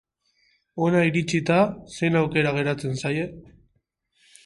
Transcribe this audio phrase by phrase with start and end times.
[0.85, 1.59] Hona iritsita,
[1.99, 3.31] zein aukera geratzen zaie?